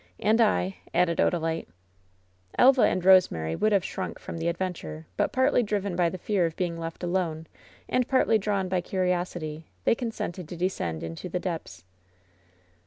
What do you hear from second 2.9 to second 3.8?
Rosemary would